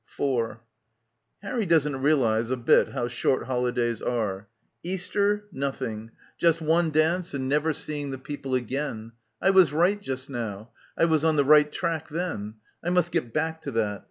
4 0.17 0.59
Harry 1.43 1.67
doesn't 1.67 2.01
realise 2.01 2.49
a 2.49 2.57
bit 2.57 2.87
how 2.87 3.07
short 3.07 3.45
holidays 3.45 4.01
are. 4.01 4.47
Easter— 4.81 5.45
nothing. 5.51 6.09
Just 6.39 6.59
one 6.59 6.89
dance 6.89 7.35
and— 7.35 7.43
150— 7.43 7.43
BACKWATER 7.43 7.49
never 7.49 7.73
seeing 7.73 8.09
the 8.09 8.17
people 8.17 8.55
again. 8.55 9.11
I 9.39 9.51
was 9.51 9.71
right 9.71 10.01
just 10.01 10.27
now. 10.27 10.71
I 10.97 11.05
was 11.05 11.23
on 11.23 11.35
the 11.35 11.45
right 11.45 11.71
track 11.71 12.09
then. 12.09 12.55
I 12.83 12.89
must 12.89 13.11
get 13.11 13.31
back 13.31 13.61
to 13.61 13.71
that. 13.73 13.99